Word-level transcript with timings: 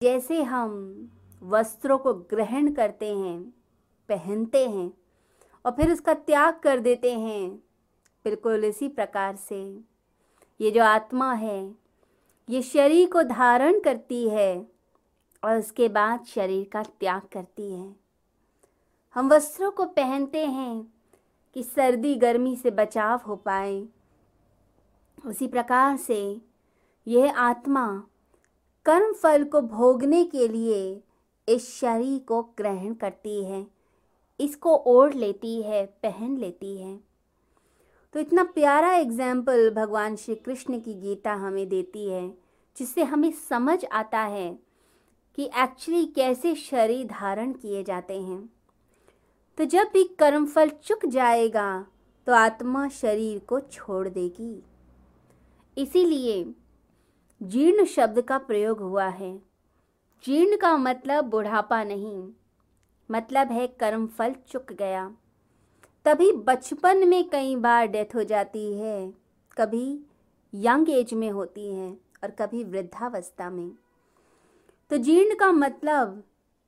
कैसे 0.00 0.42
हम 0.42 0.72
वस्त्रों 1.42 1.98
को 1.98 2.14
ग्रहण 2.14 2.72
करते 2.72 3.16
हैं, 3.16 3.40
पहनते 4.08 4.68
हैं 4.68 4.92
और 5.64 5.72
फिर 5.72 5.92
उसका 5.92 6.14
त्याग 6.14 6.58
कर 6.58 6.80
देते 6.80 7.12
हैं, 7.12 7.50
बिल्कुल 8.24 8.64
इसी 8.64 8.88
प्रकार 8.88 9.36
से। 9.36 9.80
ये 10.60 10.70
जो 10.70 10.82
आत्मा 10.84 11.32
है, 11.32 11.74
ये 12.48 12.62
शरीर 12.62 13.08
को 13.10 13.22
धारण 13.22 13.80
करती 13.80 14.28
है 14.28 14.66
और 15.44 15.58
उसके 15.58 15.88
बाद 15.88 16.24
शरीर 16.24 16.68
का 16.72 16.82
त्याग 16.82 17.22
करती 17.32 17.72
है। 17.72 17.96
हम 19.14 19.28
वस्त्रों 19.28 19.70
को 19.70 19.84
पहनते 19.84 20.46
हैं 20.46 20.92
कि 21.54 21.62
सर्दी, 21.62 22.14
गर्मी 22.14 22.56
से 22.56 22.70
बचाव 22.70 23.20
हो 23.26 23.36
पाए। 23.36 23.86
उसी 25.26 25.46
प्रकार 25.46 25.96
से 25.96 26.40
यह 27.06 27.38
आत्मा 27.38 28.02
कर्म 28.86 29.12
फल 29.12 29.44
को 29.44 29.60
भोगने 29.60 30.22
के 30.24 30.46
लिए 30.48 31.00
इस 31.48 31.68
शरीर 31.70 32.18
को 32.18 32.40
ग्रहण 32.58 32.92
करती 32.94 33.42
है, 33.44 33.66
इसको 34.40 34.74
ओढ़ 34.88 35.14
लेती 35.14 35.60
है, 35.62 35.84
पहन 35.86 36.36
लेती 36.36 36.76
है। 36.76 36.98
तो 38.14 38.20
इतना 38.20 38.42
प्यारा 38.44 38.92
एग्ज़ाम्पल 38.94 39.70
भगवान 39.70 40.16
श्री 40.16 40.34
कृष्ण 40.34 40.78
की 40.80 40.94
गीता 40.94 41.32
हमें 41.34 41.68
देती 41.68 42.06
है, 42.08 42.28
जिससे 42.76 43.02
हमें 43.04 43.30
समझ 43.48 43.84
आता 43.84 44.20
है 44.20 44.48
कि 45.38 45.44
एक्चुअली 45.54 46.04
कैसे 46.16 46.54
शरीर 46.54 47.06
धारण 47.08 47.52
किए 47.52 47.82
जाते 47.84 48.20
हैं। 48.20 48.38
तो 49.58 49.64
जब 49.64 49.90
भी 49.92 50.04
कर्मफल 50.18 50.70
चुक 50.84 51.06
जाएगा 51.06 51.86
तो 52.26 52.32
आत्मा 52.34 52.88
शरीर 52.90 53.38
को 53.38 53.60
छोड़ 53.62 54.08
देगी। 54.08 54.62
इसीलिए 55.76 56.44
जीर्ण 57.40 57.84
शब्द 57.84 58.20
का 58.20 58.38
प्रयोग 58.38 58.80
हुआ 58.80 59.06
है। 59.06 59.36
जीर्ण 60.24 60.56
का 60.56 60.76
मतलब 60.76 61.24
बुढ़ापा 61.24 61.82
नहीं। 61.84 62.28
मतलब 63.10 63.52
है 63.52 63.66
कर्मफल 63.66 64.34
चुक 64.48 64.72
गया। 64.72 65.10
तभी 66.04 66.32
बचपन 66.32 67.06
में 67.08 67.28
कई 67.28 67.54
बार 67.56 67.86
डेथ 67.86 68.14
हो 68.14 68.22
जाती 68.22 68.72
है। 68.74 69.12
कभी 69.56 70.00
यंग 70.52 70.90
एज 70.90 71.14
में 71.14 71.30
होती 71.30 71.68
है 71.68 71.90
और 72.24 72.30
कभी 72.30 72.64
वृद्धावस्था 72.64 73.50
में। 73.50 73.70
तो 74.90 74.96
जीर्ण 74.96 75.34
का 75.34 75.52
मतलब 75.52 76.22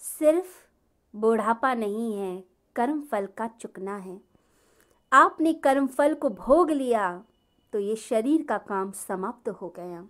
सिर्फ़ 0.00 0.56
बुढ़ापा 1.14 1.74
नहीं 1.74 2.14
है 2.16 2.44
कर्म 2.76 3.00
फल 3.02 3.26
का 3.26 3.46
चुकना 3.60 3.96
है। 3.96 4.20
आपने 5.12 5.52
कर्म 5.54 5.86
फल 5.86 6.14
को 6.14 6.28
भोग 6.30 6.70
लिया 6.70 7.12
तो 7.72 7.78
ये 7.78 7.96
शरीर 7.96 8.46
का 8.48 8.58
काम 8.58 8.90
समाप्त 8.90 9.48
हो 9.50 9.74
गया। 9.76 10.06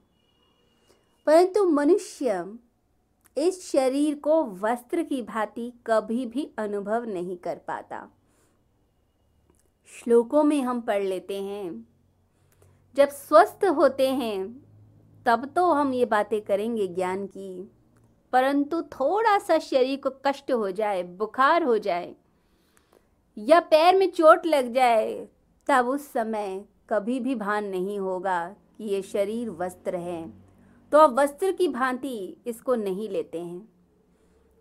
परंतु 1.30 1.64
मनुष्य 1.64 2.58
इस 3.38 3.72
शरीर 3.72 4.14
को 4.14 4.44
वस्त्र 4.44 5.02
की 5.02 5.22
भांति 5.22 5.72
कभी 5.86 6.26
भी 6.26 6.50
अनुभव 6.58 7.04
नहीं 7.04 7.36
कर 7.36 7.56
पाता। 7.56 8.08
श्लोकों 9.88 10.44
में 10.44 10.62
हम 10.62 10.80
पढ़ 10.80 11.02
लेते 11.02 11.42
हैं, 11.42 11.86
जब 12.96 13.08
स्वस्थ 13.08 13.64
होते 13.64 14.08
हैं, 14.08 14.66
तब 15.26 15.46
तो 15.56 15.72
हम 15.72 15.94
ये 15.94 16.04
बातें 16.04 16.40
करेंगे 16.40 16.86
ज्ञान 16.86 17.26
की, 17.26 17.70
परंतु 18.32 18.82
थोड़ा 18.82 19.38
सा 19.38 19.58
शरीर 19.58 20.00
को 20.00 20.10
कष्ट 20.26 20.52
हो 20.52 20.70
जाए, 20.70 21.02
बुखार 21.02 21.62
हो 21.62 21.78
जाए, 21.78 22.14
या 23.38 23.60
पैर 23.60 23.96
में 23.96 24.10
चोट 24.10 24.46
लग 24.46 24.74
जाए, 24.74 25.28
तब 25.66 25.88
उस 25.88 26.12
समय 26.12 26.64
कभी 26.88 27.20
भी 27.20 27.34
भान 27.34 27.64
नहीं 27.64 27.98
होगा 27.98 28.48
कि 28.48 28.84
ये 28.84 29.02
शरीर 29.02 29.50
वस्त्र 29.50 29.96
है। 29.96 30.49
तो 30.92 30.98
अब 30.98 31.18
वस्त्र 31.18 31.52
की 31.52 31.68
भांति 31.68 32.16
इसको 32.46 32.74
नहीं 32.74 33.08
लेते 33.08 33.40
हैं। 33.40 33.68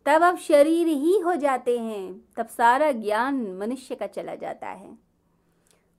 तब 0.06 0.24
अब 0.24 0.38
शरीर 0.38 0.88
ही 0.88 1.18
हो 1.20 1.36
जाते 1.36 1.78
हैं, 1.80 2.22
तब 2.38 2.48
सारा 2.48 2.92
ज्ञान 2.92 3.42
मनुष्य 3.58 3.96
का 3.96 4.08
चला 4.08 4.36
जाता 4.36 4.68
है। 4.68 4.98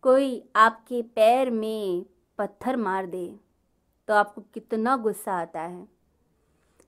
कोई 0.05 0.43
आपके 0.57 1.03
पैर 1.03 1.51
में 1.51 2.05
पत्थर 2.39 2.77
मार 2.77 3.07
दे 3.07 3.27
तो 4.09 4.15
आपको 4.15 4.43
कितना 4.55 4.97
गुस्सा 4.97 5.33
आता 5.33 5.61
है। 5.61 5.87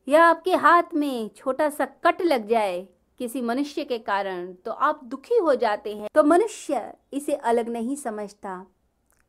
या 0.09 0.25
आपके 0.25 0.55
हाथ 0.55 0.95
में 0.95 1.31
छोटा 1.37 1.69
सा 1.71 1.85
कट 2.05 2.23
लग 2.23 2.49
जाए 2.49 2.87
किसी 3.21 3.41
मनुष्य 3.41 3.85
के 3.85 3.99
कारण 4.01 4.53
तो 4.55 4.73
आप 4.73 5.05
दुखी 5.05 5.37
हो 5.39 5.55
जाते 5.55 5.95
हैं। 5.97 6.09
तो 6.15 6.25
मनुष्य 6.25 6.93
इसे 7.13 7.35
अलग 7.35 7.69
नहीं 7.69 7.97
समझता, 7.97 8.65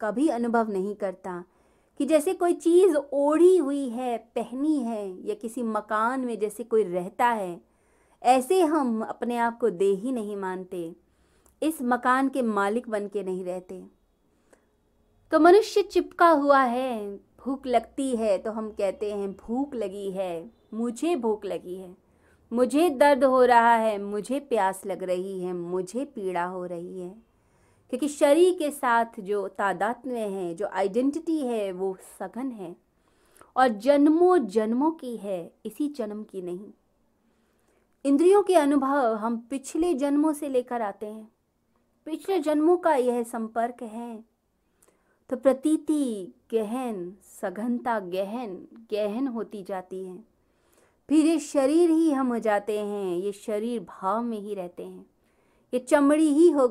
कभी 0.02 0.28
अनुभव 0.30 0.72
नहीं 0.72 0.96
करता। 0.96 1.44
कि 2.00 2.06
जैसे 2.06 2.34
कोई 2.34 2.54
चीज़ 2.54 2.96
ओढ़ी 2.96 3.58
हुई 3.58 3.88
है, 3.90 4.18
पहनी 4.18 4.78
है 4.80 5.08
या 5.28 5.34
किसी 5.34 5.64
मकान 5.64 6.20
में 6.20 6.38
जैसे 6.40 6.64
कोई 6.64 6.84
रहता 6.84 7.26
है, 7.26 7.60
ऐसे 8.22 8.62
हम 8.62 9.02
अपने 9.02 9.38
आप 9.38 9.58
को 9.60 9.70
दे 9.70 9.92
ही 9.94 10.12
नहीं 10.12 10.36
मानते, 10.38 10.92
इस 11.62 11.82
मकान 11.82 12.30
के 12.30 12.42
मालिक 12.42 12.90
बन 12.90 13.08
के 13.08 13.24
नहीं 13.24 13.44
रहते। 13.46 13.84
तो 15.32 15.40
मनुष्य 15.40 15.82
चिपका 15.82 16.30
हुआ 16.30 16.62
है, 16.62 17.18
भूख 17.40 17.68
लगती 17.68 18.16
है 18.16 18.38
तो 18.38 18.52
हम 18.52 18.70
कहते 18.72 19.12
हैं, 19.12 19.32
भूख 19.38 19.76
लगी 19.76 20.10
है, 20.12 20.50
मुझे 20.74 21.16
भूख 21.16 21.46
लगी 21.46 21.76
है, 21.76 21.96
मुझे 22.52 22.90
दर्द 22.90 23.24
हो 23.24 23.44
रहा 23.44 23.76
है, 23.76 23.98
मुझे 23.98 24.40
प्यास 24.40 24.82
लग 24.86 25.04
रही 25.04 25.40
है, 25.42 25.54
मुझे 25.54 26.06
पीड़ा 26.06 26.46
हो 26.46 26.66
रही 26.66 27.00
है। 27.02 27.33
क्योंकि 27.94 28.08
शरीर 28.08 28.54
के 28.54 28.72
साथ 28.72 29.06
जो 29.20 29.48
तादात्म्य 29.48 30.20
है, 30.20 30.56
जो 30.56 30.68
आइडेंटिटी 30.68 31.38
है, 31.38 31.72
वो 31.72 31.98
सघन 32.20 32.52
है। 32.52 32.76
और 33.56 33.68
जन्मों 33.68 34.48
जन्मों 34.48 34.92
की 34.92 35.18
है, 35.18 35.54
इसी 35.66 35.88
जन्म 35.88 36.24
की 36.24 36.42
नहीं। 36.42 36.72
इंद्रियों 38.06 38.44
के 38.44 38.56
अनुभव 38.56 39.14
हम 39.16 39.48
पिछले 39.50 39.94
जन्मों 39.94 40.34
से 40.34 40.50
लेकर 40.50 40.82
आते 40.82 41.06
हैं। 41.06 41.32
पिछले 42.06 42.40
जन्मों 42.40 42.78
का 42.78 42.96
यह 42.96 43.24
संपर्क 43.24 43.84
है। 43.84 44.26
तो 45.30 45.38
प्रतीति, 45.38 46.34
गहन, 46.54 47.14
सघनता, 47.42 48.00
गहन 48.00 48.68
गहन 48.92 49.28
होती 49.28 49.64
जाती 49.64 50.06
है। 50.06 50.18
फिर 51.10 51.26
ये 51.26 51.40
शरीर 51.40 51.90
ही 51.90 52.12
हम 52.12 52.28
हो 52.28 52.40
जाते 52.40 52.80
हैं, 52.80 53.18
ये 53.18 53.32
शरीर 53.32 53.80
भाव 53.80 54.22
में 54.22 54.40
ही 54.40 54.54
रहते 54.54 54.84
हैं। 54.84 55.14
ये 55.74 55.80
चमड़ी 55.80 56.28
ही 56.28 56.52
हो 56.52 56.68